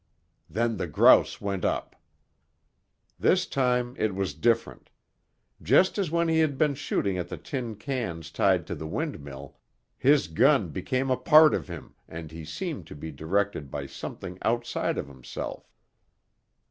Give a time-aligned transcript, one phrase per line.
[0.49, 1.95] Then the grouse went up.
[3.19, 4.89] This time it was different.
[5.61, 9.59] Just as when he had been shooting at the tin cans tied to the windmill,
[9.99, 14.39] his gun became a part of him and he seemed to be directed by something
[14.41, 15.71] outside of himself.